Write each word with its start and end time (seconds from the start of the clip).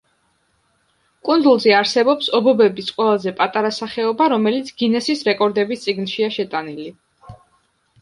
კუნძულზე 1.29 1.75
არსებობს 1.81 2.31
ობობების 2.39 2.91
ყველაზე 2.97 3.35
პატარა 3.43 3.73
სახეობა, 3.81 4.33
რომელიც 4.37 4.75
გინესის 4.83 5.25
რეკორდების 5.31 5.87
წიგნშია 5.89 6.35
შეტანილი. 6.41 6.93